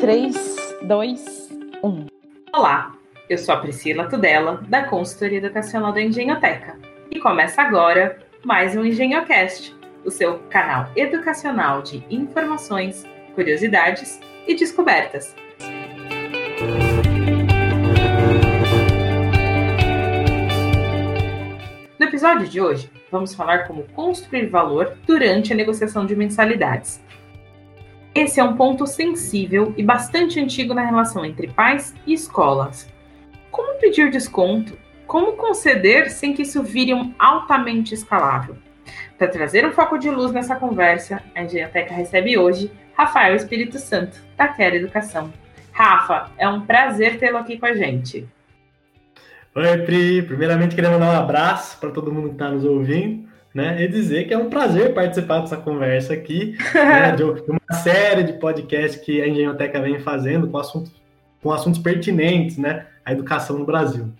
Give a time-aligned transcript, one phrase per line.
[0.00, 0.34] 3,
[0.80, 1.50] 2,
[1.84, 2.06] 1.
[2.54, 2.94] Olá,
[3.28, 6.78] eu sou a Priscila Tudela, da Consultoria Educacional da Engenhoteca.
[7.10, 14.18] E começa agora mais um EngenhoCast, o seu canal educacional de informações, curiosidades
[14.48, 15.36] e descobertas.
[21.98, 27.02] No episódio de hoje, vamos falar como construir valor durante a negociação de mensalidades.
[28.12, 32.92] Esse é um ponto sensível e bastante antigo na relação entre pais e escolas.
[33.52, 34.76] Como pedir desconto?
[35.06, 38.56] Como conceder sem que isso vire um altamente escalável?
[39.16, 44.20] Para trazer um foco de luz nessa conversa, a Engenhoteca recebe hoje Rafael Espírito Santo,
[44.36, 45.32] da Quer Educação.
[45.70, 48.28] Rafa, é um prazer tê-lo aqui com a gente.
[49.54, 50.22] Oi, Pri.
[50.22, 53.82] Primeiramente, queria mandar um abraço para todo mundo que está nos ouvindo né?
[53.82, 58.34] E dizer que é um prazer participar dessa conversa aqui, né, de uma série de
[58.34, 60.92] podcasts que a Engenhoteca vem fazendo com assuntos,
[61.42, 62.86] com assuntos pertinentes, né?
[63.04, 64.12] À educação no Brasil.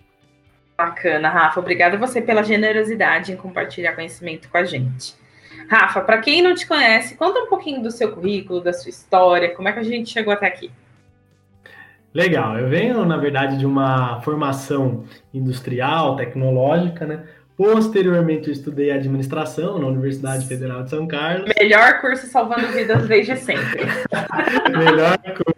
[0.77, 1.59] Bacana, Rafa.
[1.59, 5.13] Obrigada você pela generosidade em compartilhar conhecimento com a gente.
[5.69, 9.55] Rafa, para quem não te conhece, conta um pouquinho do seu currículo, da sua história,
[9.55, 10.71] como é que a gente chegou até aqui.
[12.13, 17.23] Legal, eu venho, na verdade, de uma formação industrial, tecnológica, né?
[17.61, 21.47] Posteriormente, eu estudei administração na Universidade Federal de São Carlos.
[21.59, 23.81] Melhor curso salvando vidas desde sempre.
[24.75, 25.15] Melhor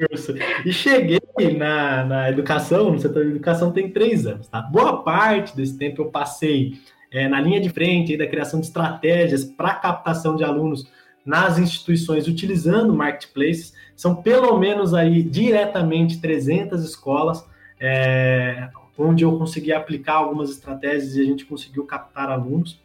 [0.10, 0.36] curso.
[0.66, 1.22] E cheguei
[1.58, 4.50] na, na educação, no setor de educação, tem três anos.
[4.50, 4.62] Tá?
[4.62, 6.74] Boa parte desse tempo eu passei
[7.10, 10.92] é, na linha de frente da criação de estratégias para captação de alunos
[11.26, 13.74] nas instituições utilizando marketplaces.
[13.96, 17.48] São pelo menos aí diretamente 300 escolas.
[17.80, 22.80] É, onde eu consegui aplicar algumas estratégias e a gente conseguiu captar alunos.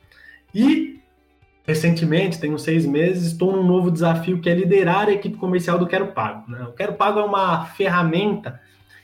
[0.55, 1.01] E
[1.67, 5.87] recentemente, tenho seis meses, estou num novo desafio que é liderar a equipe comercial do
[5.87, 6.51] Quero Pago.
[6.51, 6.63] Né?
[6.63, 8.61] O Quero Pago é uma ferramenta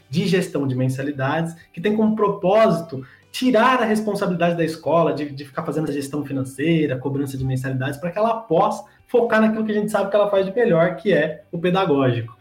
[0.09, 5.45] de gestão de mensalidades que tem como propósito tirar a responsabilidade da escola de, de
[5.45, 9.73] ficar fazendo a gestão financeira, cobrança de mensalidades, para que ela possa focar naquilo que
[9.73, 12.39] a gente sabe que ela faz de melhor, que é o pedagógico.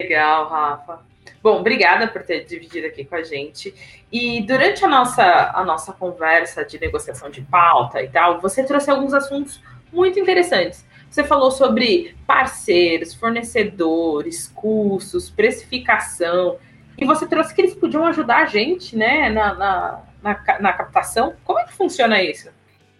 [0.00, 1.11] Legal, Rafa.
[1.42, 3.74] Bom, obrigada por ter dividido aqui com a gente.
[4.12, 8.90] E durante a nossa, a nossa conversa de negociação de pauta e tal, você trouxe
[8.90, 9.60] alguns assuntos
[9.92, 10.86] muito interessantes.
[11.10, 16.56] Você falou sobre parceiros, fornecedores, custos, precificação.
[16.96, 21.34] E você trouxe que eles podiam ajudar a gente né, na, na, na, na captação.
[21.44, 22.48] Como é que funciona isso?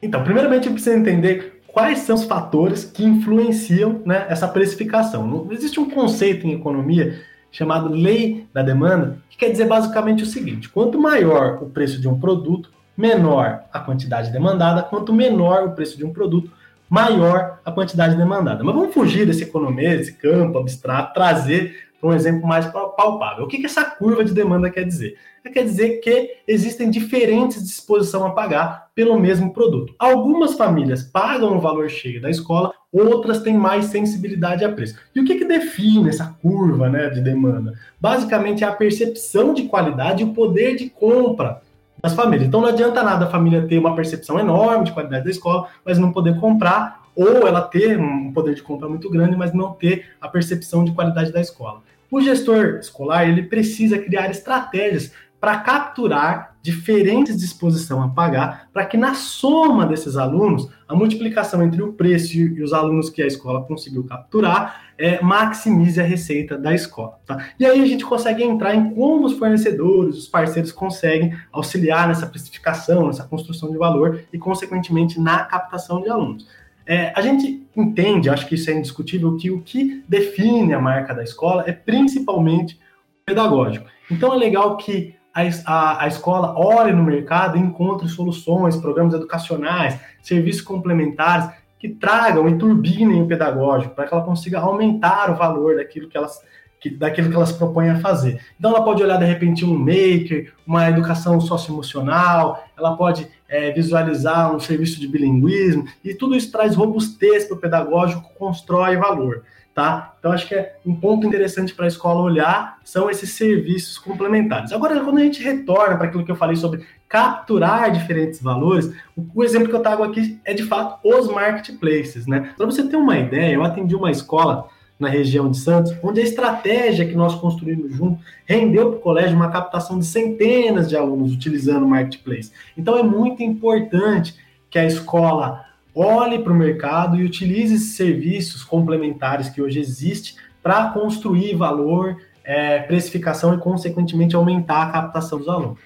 [0.02, 5.26] Então, primeiramente, eu preciso entender quais são os fatores que influenciam né, essa precificação.
[5.26, 10.26] Não existe um conceito em economia chamado lei da demanda, que quer dizer basicamente o
[10.26, 15.72] seguinte: quanto maior o preço de um produto, menor a quantidade demandada, quanto menor o
[15.72, 16.50] preço de um produto,
[16.88, 18.64] maior a quantidade demandada.
[18.64, 23.44] Mas vamos fugir desse economia, desse campo abstrato, trazer para um exemplo mais palpável.
[23.44, 25.16] O que, que essa curva de demanda quer dizer?
[25.52, 29.94] Quer dizer que existem diferentes disposição a pagar pelo mesmo produto.
[29.98, 34.98] Algumas famílias pagam o valor cheio da escola, outras têm mais sensibilidade a preço.
[35.14, 37.74] E o que, que define essa curva né, de demanda?
[38.00, 41.62] Basicamente é a percepção de qualidade e o poder de compra
[42.02, 42.48] das famílias.
[42.48, 45.98] Então não adianta nada a família ter uma percepção enorme de qualidade da escola, mas
[45.98, 50.06] não poder comprar, ou ela ter um poder de compra muito grande, mas não ter
[50.20, 51.82] a percepção de qualidade da escola.
[52.10, 58.96] O gestor escolar ele precisa criar estratégias para capturar diferentes disposição a pagar, para que
[58.96, 63.64] na soma desses alunos, a multiplicação entre o preço e os alunos que a escola
[63.64, 67.18] conseguiu capturar é, maximize a receita da escola.
[67.26, 67.48] Tá?
[67.58, 72.26] E aí a gente consegue entrar em como os fornecedores, os parceiros conseguem auxiliar nessa
[72.26, 76.46] precificação, nessa construção de valor e, consequentemente, na captação de alunos.
[76.92, 81.14] É, a gente entende, acho que isso é indiscutível, que o que define a marca
[81.14, 83.86] da escola é principalmente o pedagógico.
[84.10, 89.14] Então é legal que a, a, a escola olhe no mercado e encontre soluções, programas
[89.14, 91.48] educacionais, serviços complementares
[91.78, 96.18] que tragam e turbinem o pedagógico, para que ela consiga aumentar o valor daquilo que
[96.18, 96.42] elas
[96.82, 98.40] que, daquilo que elas propõem a fazer.
[98.58, 104.54] Então, ela pode olhar, de repente, um maker, uma educação socioemocional, ela pode é, visualizar
[104.54, 109.44] um serviço de bilinguismo, e tudo isso traz robustez para o pedagógico, constrói valor
[109.74, 110.14] tá?
[110.18, 114.72] Então acho que é um ponto interessante para a escola olhar são esses serviços complementares.
[114.72, 119.24] Agora, quando a gente retorna para aquilo que eu falei sobre capturar diferentes valores, o,
[119.34, 122.52] o exemplo que eu trago aqui é de fato os marketplaces, né?
[122.56, 124.68] Para você ter uma ideia, eu atendi uma escola
[125.02, 129.36] na região de Santos, onde a estratégia que nós construímos junto rendeu para o colégio
[129.36, 132.52] uma captação de centenas de alunos utilizando o marketplace.
[132.78, 134.34] Então é muito importante
[134.70, 140.34] que a escola olhe para o mercado e utilize esses serviços complementares que hoje existem
[140.62, 145.78] para construir valor, é, precificação e, consequentemente, aumentar a captação dos alunos.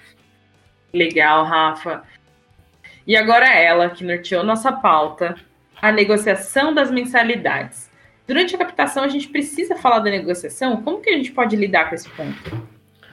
[0.93, 2.03] Legal, Rafa.
[3.05, 5.35] E agora ela, que norteou nossa pauta,
[5.81, 7.86] a negociação das mensalidades.
[8.27, 10.81] Durante a captação, a gente precisa falar da negociação?
[10.83, 12.67] Como que a gente pode lidar com esse ponto?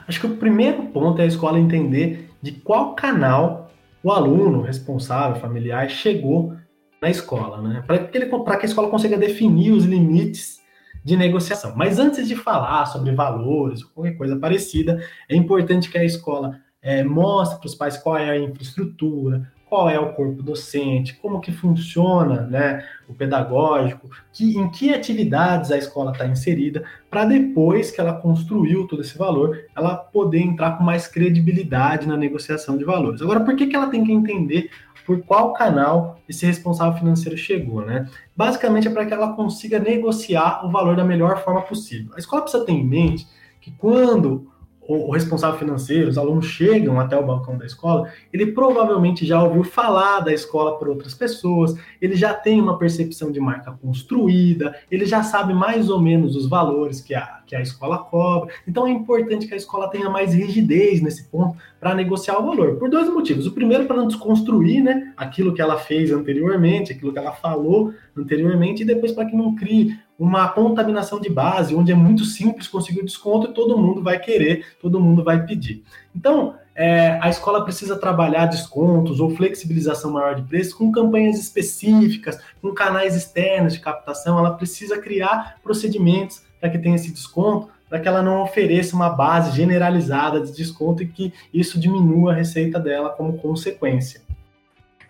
[0.05, 3.71] Acho que o primeiro ponto é a escola entender de qual canal
[4.03, 6.53] o aluno responsável, familiar, chegou
[7.01, 7.83] na escola, né?
[7.87, 10.61] Para que, que a escola consiga definir os limites
[11.03, 11.73] de negociação.
[11.75, 16.59] Mas antes de falar sobre valores ou qualquer coisa parecida, é importante que a escola
[16.81, 21.41] é, mostre para os pais qual é a infraestrutura, qual é o corpo docente, como
[21.41, 27.91] que funciona né, o pedagógico, que, em que atividades a escola está inserida, para depois
[27.91, 32.83] que ela construiu todo esse valor, ela poder entrar com mais credibilidade na negociação de
[32.83, 33.21] valores.
[33.21, 34.69] Agora, por que, que ela tem que entender
[35.05, 38.09] por qual canal esse responsável financeiro chegou, né?
[38.35, 42.11] Basicamente é para que ela consiga negociar o valor da melhor forma possível.
[42.15, 43.27] A escola precisa ter em mente
[43.61, 44.47] que quando
[44.87, 49.63] o, responsável financeiro, os alunos chegam até o balcão da escola, ele provavelmente já ouviu
[49.63, 55.05] falar da escola por outras pessoas, ele já tem uma percepção de marca construída, ele
[55.05, 58.53] já sabe mais ou menos os valores que a, que a escola cobra.
[58.67, 62.75] Então é importante que a escola tenha mais rigidez nesse ponto para negociar o valor,
[62.75, 63.47] por dois motivos.
[63.47, 67.93] O primeiro, para não desconstruir né, aquilo que ela fez anteriormente, aquilo que ela falou
[68.15, 72.67] anteriormente, e depois para que não crie uma contaminação de base, onde é muito simples
[72.67, 75.83] conseguir o desconto e todo mundo vai querer, todo mundo vai pedir.
[76.15, 82.39] Então, é, a escola precisa trabalhar descontos ou flexibilização maior de preços com campanhas específicas,
[82.61, 84.37] com canais externos de captação.
[84.37, 89.09] Ela precisa criar procedimentos para que tenha esse desconto, para que ela não ofereça uma
[89.09, 94.24] base generalizada de desconto e que isso diminua a receita dela como consequência.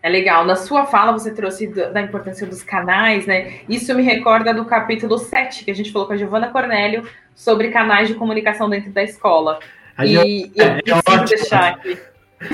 [0.06, 0.46] É legal.
[0.46, 3.62] Na sua fala, você trouxe da importância dos canais, né?
[3.68, 7.72] Isso me recorda do capítulo 7, que a gente falou com a Giovana Cornélio sobre
[7.72, 9.58] canais de comunicação dentro da escola.
[9.98, 11.98] A e eu é, preciso é deixar aqui.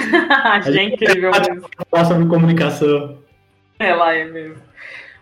[0.45, 1.69] a gente é incrível mesmo.
[1.89, 3.17] Falar sobre comunicação.
[3.77, 4.55] Ela é mesmo.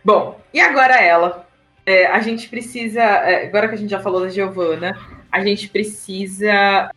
[0.05, 1.47] Bom, e agora ela.
[1.83, 4.95] É, a gente precisa, é, agora que a gente já falou da Giovana,
[5.31, 6.91] a gente precisa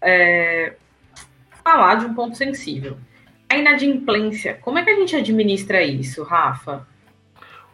[0.00, 0.74] é,
[1.64, 2.96] falar de um ponto sensível
[3.52, 6.86] a inadimplência, como é que a gente administra isso, Rafa?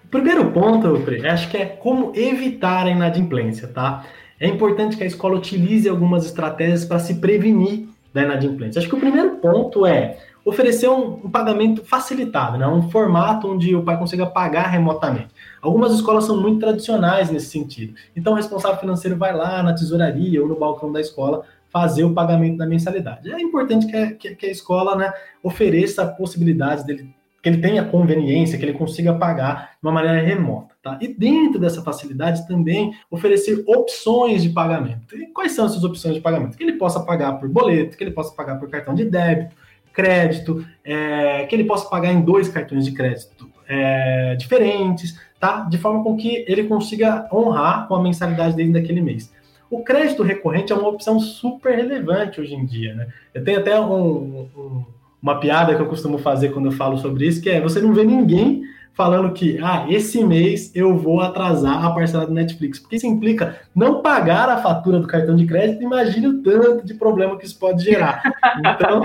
[0.04, 0.88] O primeiro ponto,
[1.30, 4.04] acho que é como evitar a inadimplência, tá?
[4.40, 8.80] É importante que a escola utilize algumas estratégias para se prevenir da inadimplência.
[8.80, 12.66] Acho que o primeiro ponto é oferecer um, um, pagamento facilitado, né?
[12.66, 15.28] um formato onde o pai consiga pagar remotamente.
[15.60, 17.94] Algumas escolas são muito tradicionais nesse sentido.
[18.16, 22.15] Então, o responsável financeiro vai lá na tesouraria ou no balcão da escola fazer o
[22.15, 23.31] pagamento da mensalidade.
[23.31, 25.12] É importante que a, que, a escola né,
[25.43, 30.75] ofereça possibilidades dele, que ele tenha conveniência, que ele consiga pagar de uma maneira remota.
[30.82, 30.99] Tá?
[31.00, 35.17] E dentro dessa facilidade também oferecer opções de pagamento.
[35.17, 36.56] E quais são essas opções de pagamento?
[36.56, 39.55] Que ele possa pagar por boleto, que ele possa pagar por cartão de débito,
[39.93, 45.61] crédito, é, que ele possa pagar em dois cartões de crédito é, diferentes, tá?
[45.62, 49.32] De forma com que ele consiga honrar com a mensalidade dele daquele mês.
[49.70, 53.09] O crédito recorrente é uma opção super relevante hoje em dia, né?
[53.35, 54.85] Eu tenho até um, um,
[55.23, 57.93] uma piada que eu costumo fazer quando eu falo sobre isso, que é você não
[57.93, 58.62] vê ninguém
[58.99, 63.56] falando que, ah, esse mês eu vou atrasar a parcela do Netflix, porque isso implica
[63.72, 67.56] não pagar a fatura do cartão de crédito, imagine o tanto de problema que isso
[67.60, 68.20] pode gerar.
[68.58, 69.03] Então,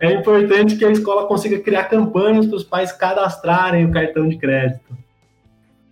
[0.00, 4.36] é importante que a escola consiga criar campanhas para os pais cadastrarem o cartão de
[4.36, 4.96] crédito.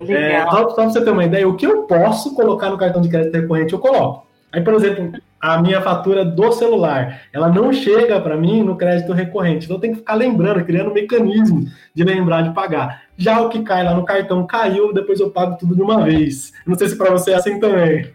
[0.09, 3.01] É, só, só para você ter uma ideia, o que eu posso colocar no cartão
[3.01, 4.27] de crédito recorrente, eu coloco.
[4.53, 9.13] Aí, por exemplo, a minha fatura do celular, ela não chega para mim no crédito
[9.13, 9.65] recorrente.
[9.65, 13.03] Então, eu tenho que ficar lembrando, criando um mecanismo de lembrar de pagar.
[13.17, 16.53] Já o que cai lá no cartão caiu, depois eu pago tudo de uma vez.
[16.67, 18.11] Não sei se para você é assim também.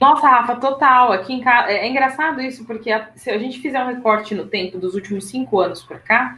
[0.00, 1.12] Nossa, Rafa, total.
[1.12, 4.34] Aqui em casa é, é engraçado isso, porque a, se a gente fizer um recorte
[4.34, 6.36] no tempo dos últimos cinco anos para cá,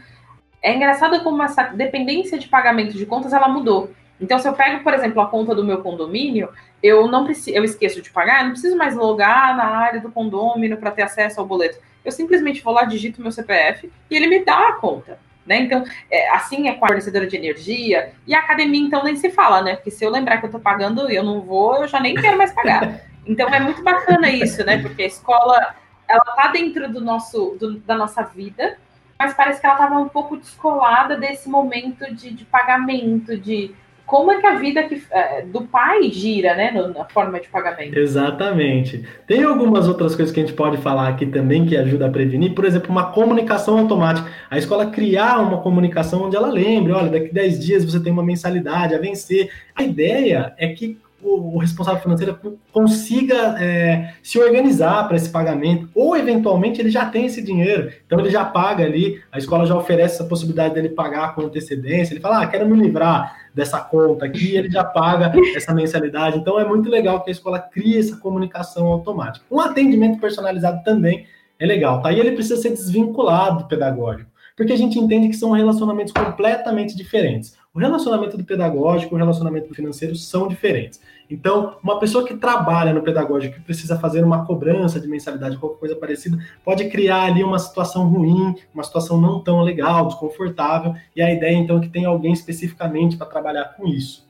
[0.63, 3.91] é engraçado como essa dependência de pagamento de contas ela mudou.
[4.21, 6.49] Então, se eu pego, por exemplo, a conta do meu condomínio,
[6.83, 10.11] eu não preciso, eu esqueço de pagar, eu não preciso mais logar na área do
[10.11, 11.79] condomínio para ter acesso ao boleto.
[12.05, 15.19] Eu simplesmente vou lá, digito meu CPF e ele me dá a conta.
[15.47, 15.59] Né?
[15.59, 18.13] Então, é, assim é com a fornecedora de energia.
[18.27, 19.77] E a academia, então, nem se fala, né?
[19.77, 22.15] Porque se eu lembrar que eu estou pagando e eu não vou, eu já nem
[22.15, 23.01] quero mais pagar.
[23.27, 24.83] Então, é muito bacana isso, né?
[24.83, 25.75] Porque a escola,
[26.07, 28.77] ela tá dentro do nosso, do, da nossa vida,
[29.19, 33.75] mas parece que ela estava um pouco descolada desse momento de, de pagamento, de
[34.07, 37.99] como é que a vida que, é, do pai gira, né, na forma de pagamento.
[37.99, 39.05] Exatamente.
[39.27, 42.55] Tem algumas outras coisas que a gente pode falar aqui também que ajuda a prevenir,
[42.55, 44.29] por exemplo, uma comunicação automática.
[44.51, 48.23] A escola criar uma comunicação onde ela lembre, olha, daqui 10 dias você tem uma
[48.23, 49.51] mensalidade a vencer.
[49.75, 52.39] A ideia é que o, responsável financeiro
[52.71, 58.21] consiga é, se organizar para esse pagamento, ou eventualmente ele já tem esse dinheiro, então
[58.21, 62.21] ele já paga ali, a escola já oferece essa possibilidade dele pagar com antecedência, ele
[62.21, 66.65] fala, ah, quero me livrar dessa conta aqui, ele já paga essa mensalidade, então é
[66.65, 69.47] muito legal que a escola crie essa comunicação automática.
[69.51, 71.27] Um atendimento personalizado também
[71.59, 72.13] é legal, tá?
[72.13, 76.97] E ele precisa ser desvinculado do pedagógico, porque a gente entende que são relacionamentos completamente
[76.97, 77.57] diferentes.
[77.75, 81.01] O relacionamento do pedagógico e o relacionamento do financeiro são diferentes.
[81.29, 85.81] Então, uma pessoa que trabalha no pedagógico, que precisa fazer uma cobrança de mensalidade, qualquer
[85.81, 91.21] coisa parecida, pode criar ali uma situação ruim, uma situação não tão legal, desconfortável, e
[91.21, 94.25] a ideia então é que tenha alguém especificamente para trabalhar com isso.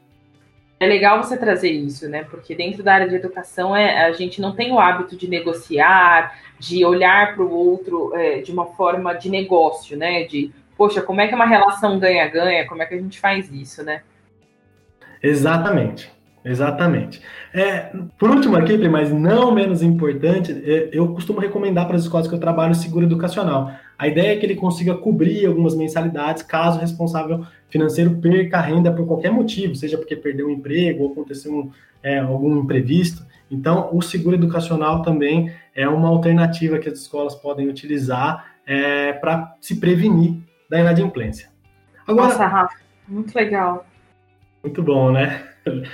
[0.80, 2.24] É legal você trazer isso, né?
[2.24, 6.34] Porque dentro da área de educação é, a gente não tem o hábito de negociar,
[6.58, 10.24] de olhar para o outro é, de uma forma de negócio, né?
[10.24, 12.66] De, poxa, como é que é uma relação ganha-ganha?
[12.66, 14.02] Como é que a gente faz isso, né?
[15.22, 16.14] Exatamente.
[16.44, 17.22] Exatamente.
[17.54, 22.28] É, por último aqui, mas não menos importante, é, eu costumo recomendar para as escolas
[22.28, 23.72] que eu trabalho seguro educacional.
[23.98, 28.60] A ideia é que ele consiga cobrir algumas mensalidades caso o responsável financeiro perca a
[28.60, 31.70] renda por qualquer motivo, seja porque perdeu um emprego ou aconteceu um,
[32.02, 33.24] é, algum imprevisto.
[33.50, 39.56] Então, o seguro educacional também é uma alternativa que as escolas podem utilizar é, para
[39.62, 40.42] se prevenir
[40.74, 41.48] da inadimplência.
[42.04, 42.76] Agora, Nossa, Rafa,
[43.06, 43.86] muito legal.
[44.60, 45.44] Muito bom, né?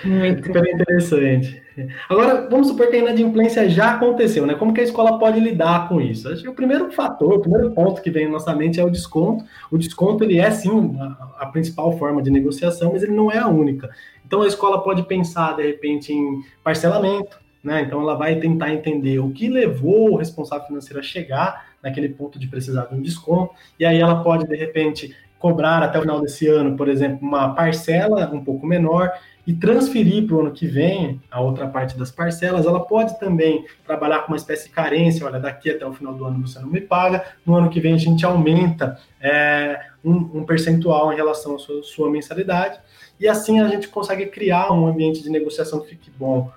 [0.02, 0.46] Muito.
[0.46, 1.62] Super interessante.
[2.08, 4.54] Agora, vamos supor que a inadimplência já aconteceu, né?
[4.54, 6.28] Como que a escola pode lidar com isso?
[6.28, 8.90] Acho que o primeiro fator, o primeiro ponto que vem na nossa mente é o
[8.90, 9.44] desconto.
[9.70, 13.38] O desconto, ele é sim a, a principal forma de negociação, mas ele não é
[13.38, 13.90] a única.
[14.26, 17.82] Então, a escola pode pensar, de repente, em parcelamento, né?
[17.82, 22.38] Então, ela vai tentar entender o que levou o responsável financeiro a chegar naquele ponto
[22.38, 26.20] de precisar de um desconto, e aí ela pode, de repente, cobrar até o final
[26.20, 29.10] desse ano, por exemplo, uma parcela um pouco menor
[29.46, 33.64] e transferir para o ano que vem a outra parte das parcelas, ela pode também
[33.86, 36.68] trabalhar com uma espécie de carência, olha, daqui até o final do ano você não
[36.68, 41.56] me paga, no ano que vem a gente aumenta é, um, um, percentual em relação
[41.56, 42.78] à sua, sua mensalidade,
[43.18, 46.52] e assim a gente consegue criar um ambiente de negociação que fique bom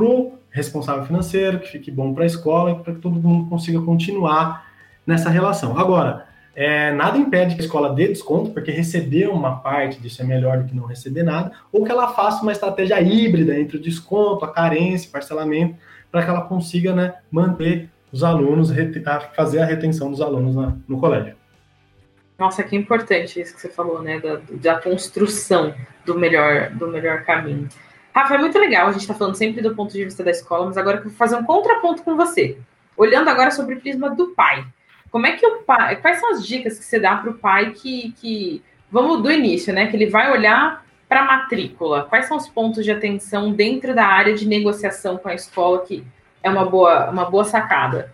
[0.00, 3.80] para o responsável financeiro, que fique bom para a escola, para que todo mundo consiga
[3.82, 4.66] continuar
[5.06, 5.78] nessa relação.
[5.78, 6.26] Agora,
[6.56, 10.58] é, nada impede que a escola dê desconto, porque receber uma parte disso é melhor
[10.58, 14.44] do que não receber nada, ou que ela faça uma estratégia híbrida entre o desconto,
[14.44, 15.76] a carência, parcelamento,
[16.10, 18.72] para que ela consiga né, manter os alunos,
[19.36, 21.34] fazer a retenção dos alunos na, no colégio.
[22.38, 24.18] Nossa, que importante isso que você falou, né?
[24.18, 25.74] Da, da construção
[26.06, 27.68] do melhor, do melhor caminho.
[28.14, 30.66] Rafa, é muito legal, a gente está falando sempre do ponto de vista da escola,
[30.66, 32.58] mas agora eu vou fazer um contraponto com você.
[32.96, 34.64] Olhando agora sobre o prisma do pai.
[35.10, 35.96] Como é que o pai.
[35.96, 38.62] Quais são as dicas que você dá para o pai que, que.
[38.90, 39.86] Vamos do início, né?
[39.86, 42.04] Que ele vai olhar para a matrícula.
[42.04, 46.04] Quais são os pontos de atenção dentro da área de negociação com a escola que
[46.42, 48.12] é uma boa, uma boa sacada?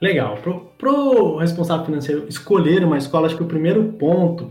[0.00, 0.38] Legal.
[0.78, 4.48] Para o responsável financeiro escolher uma escola, acho que o primeiro ponto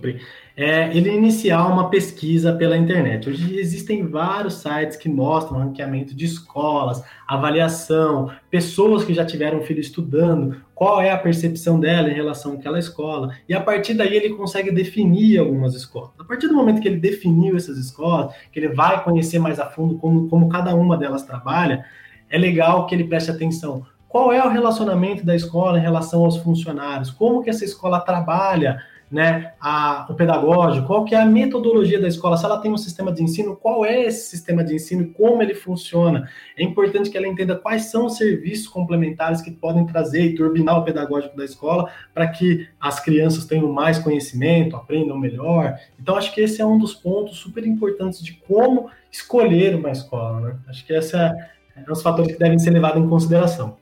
[0.57, 3.29] é ele iniciar uma pesquisa pela internet.
[3.29, 9.79] Hoje existem vários sites que mostram ranqueamento de escolas, avaliação, pessoas que já tiveram filho
[9.79, 14.35] estudando, qual é a percepção dela em relação àquela escola, e a partir daí ele
[14.35, 16.09] consegue definir algumas escolas.
[16.19, 19.65] A partir do momento que ele definiu essas escolas, que ele vai conhecer mais a
[19.65, 21.85] fundo como, como cada uma delas trabalha,
[22.29, 23.85] é legal que ele preste atenção
[24.17, 28.81] qual é o relacionamento da escola em relação aos funcionários, como que essa escola trabalha
[29.11, 32.79] né, a, o pedagógico, qual que é a metodologia da escola, se ela tem um
[32.79, 36.27] sistema de ensino, qual é esse sistema de ensino e como ele funciona.
[36.57, 40.79] É importante que ela entenda quais são os serviços complementares que podem trazer e turbinar
[40.79, 45.77] o pedagógico da escola para que as crianças tenham mais conhecimento, aprendam melhor.
[46.01, 50.39] Então, acho que esse é um dos pontos super importantes de como escolher uma escola.
[50.39, 50.55] Né?
[50.67, 51.31] Acho que esse é,
[51.75, 53.77] é um fatores que devem ser levados em consideração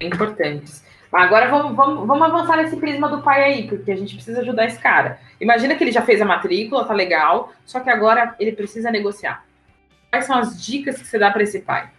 [0.00, 0.84] importantes.
[1.12, 4.66] Agora vamos, vamos, vamos avançar nesse prisma do pai aí, porque a gente precisa ajudar
[4.66, 5.18] esse cara.
[5.40, 9.44] Imagina que ele já fez a matrícula, tá legal, só que agora ele precisa negociar.
[10.10, 11.90] Quais são as dicas que você dá para esse pai?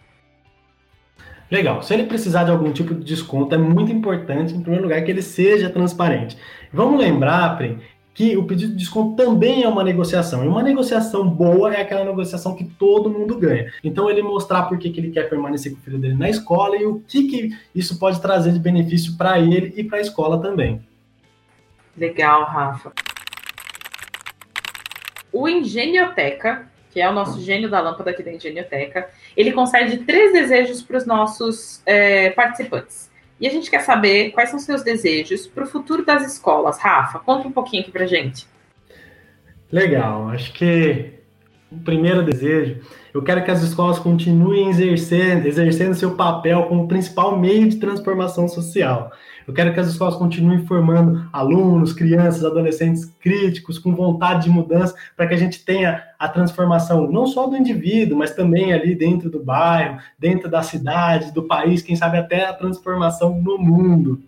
[1.50, 1.82] Legal.
[1.82, 5.10] Se ele precisar de algum tipo de desconto, é muito importante, em primeiro lugar, que
[5.10, 6.38] ele seja transparente.
[6.72, 7.78] Vamos lembrar, Pri,
[8.14, 10.44] que o pedido de desconto também é uma negociação.
[10.44, 13.72] E uma negociação boa é aquela negociação que todo mundo ganha.
[13.82, 16.76] Então, ele mostrar por que, que ele quer permanecer com o filho dele na escola
[16.76, 20.40] e o que, que isso pode trazer de benefício para ele e para a escola
[20.40, 20.82] também.
[21.96, 22.92] Legal, Rafa.
[25.32, 30.32] O Engenhoteca, que é o nosso gênio da lâmpada aqui da Engenhoteca, ele concede três
[30.34, 33.10] desejos para os nossos é, participantes.
[33.42, 36.78] E a gente quer saber quais são seus desejos para o futuro das escolas.
[36.78, 38.46] Rafa, conta um pouquinho aqui para gente.
[39.72, 41.12] Legal, acho que
[41.76, 42.80] o primeiro desejo,
[43.12, 48.48] eu quero que as escolas continuem exercendo, exercendo seu papel como principal meio de transformação
[48.48, 49.10] social.
[49.46, 54.94] Eu quero que as escolas continuem formando alunos, crianças, adolescentes críticos, com vontade de mudança,
[55.16, 59.28] para que a gente tenha a transformação não só do indivíduo, mas também ali dentro
[59.28, 64.22] do bairro, dentro da cidade, do país, quem sabe até a transformação no mundo.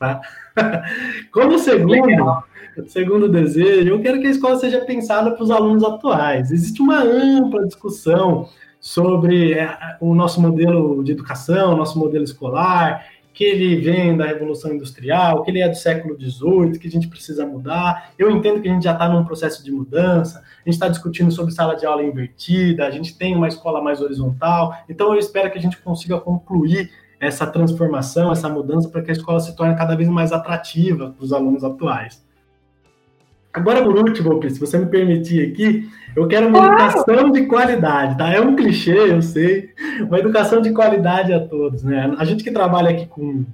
[0.00, 0.22] Tá?
[1.30, 2.42] Como segundo,
[2.86, 6.50] segundo desejo, eu quero que a escola seja pensada para os alunos atuais.
[6.50, 8.48] Existe uma ampla discussão
[8.80, 13.04] sobre é, o nosso modelo de educação, nosso modelo escolar,
[13.34, 17.06] que ele vem da Revolução Industrial, que ele é do século XVIII, que a gente
[17.06, 18.12] precisa mudar.
[18.18, 21.30] Eu entendo que a gente já está num processo de mudança, a gente está discutindo
[21.30, 25.50] sobre sala de aula invertida, a gente tem uma escola mais horizontal, então eu espero
[25.50, 26.90] que a gente consiga concluir
[27.20, 31.22] essa transformação, essa mudança, para que a escola se torne cada vez mais atrativa para
[31.22, 32.24] os alunos atuais.
[33.52, 38.32] Agora, por último, se você me permitir aqui, eu quero uma educação de qualidade, tá?
[38.32, 42.14] É um clichê, eu sei, uma educação de qualidade a todos, né?
[42.16, 43.44] A gente que trabalha aqui com,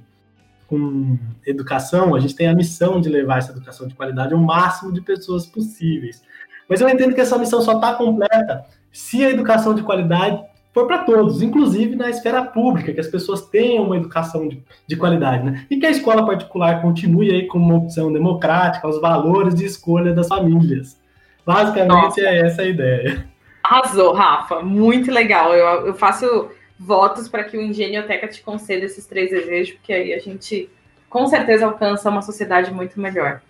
[0.68, 4.92] com educação, a gente tem a missão de levar essa educação de qualidade ao máximo
[4.92, 6.22] de pessoas possíveis.
[6.68, 10.42] Mas eu entendo que essa missão só está completa se a educação de qualidade
[10.76, 14.94] for para todos, inclusive na esfera pública, que as pessoas tenham uma educação de, de,
[14.94, 15.66] qualidade, né?
[15.70, 20.12] E que a escola particular continue aí como uma opção democrática, os valores de escolha
[20.12, 21.00] das famílias.
[21.46, 22.20] Basicamente Nossa.
[22.20, 23.26] é essa a ideia.
[23.64, 24.60] Arrasou, Rafa.
[24.60, 25.54] Muito legal.
[25.54, 30.12] Eu, eu faço votos para que o Engenhoteca te conceda esses três desejos, porque aí
[30.12, 30.68] a gente
[31.08, 33.40] com certeza alcança uma sociedade muito melhor.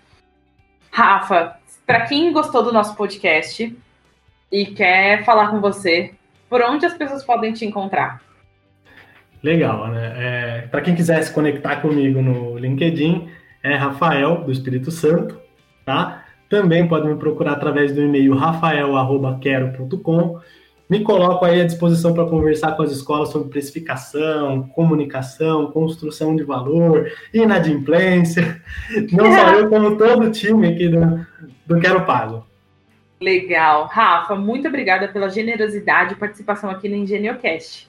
[0.92, 3.76] Rafa, para quem gostou do nosso podcast
[4.52, 6.14] e quer falar com você,
[6.48, 8.22] por onde as pessoas podem te encontrar?
[9.42, 10.14] Legal, né?
[10.16, 13.28] É, Para quem quiser se conectar comigo no LinkedIn,
[13.62, 15.40] é Rafael do Espírito Santo,
[15.84, 16.24] tá?
[16.48, 20.40] Também pode me procurar através do e-mail rafael@quero.com.
[20.88, 26.44] Me coloco aí à disposição para conversar com as escolas sobre precificação, comunicação, construção de
[26.44, 28.62] valor, inadimplência.
[29.10, 31.26] Não só eu, como todo o time aqui do,
[31.66, 32.46] do Quero Pago.
[33.20, 33.86] Legal.
[33.86, 37.88] Rafa, muito obrigada pela generosidade e participação aqui no EngenhoCast.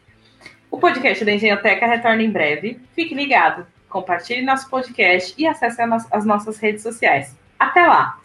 [0.71, 2.79] O podcast da Engenhoteca retorna em breve.
[2.93, 7.35] Fique ligado, compartilhe nosso podcast e acesse as nossas redes sociais.
[7.59, 8.19] Até lá!